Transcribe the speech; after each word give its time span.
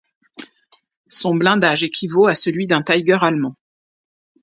Son 1.09 1.35
blindage 1.35 1.83
équivaut 1.83 2.25
à 2.25 2.33
celui 2.33 2.65
d'un 2.65 2.81
Tiger 2.81 3.19
allemand. 3.21 3.55